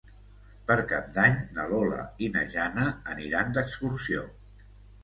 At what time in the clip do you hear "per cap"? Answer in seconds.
0.69-1.11